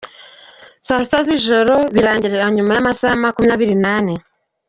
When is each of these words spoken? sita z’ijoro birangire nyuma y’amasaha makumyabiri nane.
sita 0.87 1.17
z’ijoro 1.27 1.75
birangire 1.93 2.35
nyuma 2.55 2.71
y’amasaha 2.73 3.21
makumyabiri 3.23 3.75
nane. 3.85 4.13